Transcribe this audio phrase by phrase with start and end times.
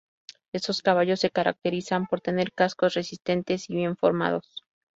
[0.51, 4.65] Estos caballos se caracterizan por tener cascos resistentes y bien formados.